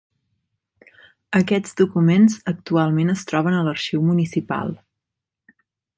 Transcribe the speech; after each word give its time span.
Aquests 1.39 1.77
documents 1.83 2.39
actualment 2.53 3.15
es 3.15 3.27
troben 3.33 3.59
a 3.59 3.63
l'Arxiu 3.69 4.03
Municipal. 4.11 4.73